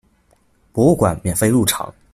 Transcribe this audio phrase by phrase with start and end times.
[0.73, 1.93] 博物馆免费入场。